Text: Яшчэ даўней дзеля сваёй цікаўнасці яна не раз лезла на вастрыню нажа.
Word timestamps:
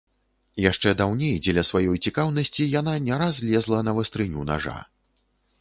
Яшчэ 0.63 0.93
даўней 1.01 1.35
дзеля 1.43 1.63
сваёй 1.69 2.01
цікаўнасці 2.09 2.67
яна 2.79 2.97
не 3.09 3.21
раз 3.23 3.45
лезла 3.51 3.85
на 3.89 3.97
вастрыню 3.99 4.51
нажа. 4.53 4.77